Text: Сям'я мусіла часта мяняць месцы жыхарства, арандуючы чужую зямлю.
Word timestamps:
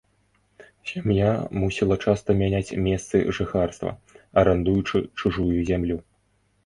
Сям'я 0.91 1.33
мусіла 1.63 1.97
часта 2.07 2.29
мяняць 2.41 2.75
месцы 2.87 3.21
жыхарства, 3.41 3.89
арандуючы 4.43 4.97
чужую 5.23 5.59
зямлю. 5.73 5.97